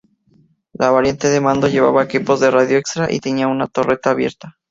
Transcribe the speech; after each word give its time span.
La 0.73 0.89
variante 0.89 1.29
de 1.29 1.39
mando 1.41 1.67
llevaba 1.67 2.01
equipos 2.05 2.39
de 2.39 2.49
radio 2.49 2.79
extra 2.79 3.11
y 3.13 3.19
tenía 3.19 3.47
una 3.47 3.67
torreta 3.67 4.09
abierta. 4.09 4.55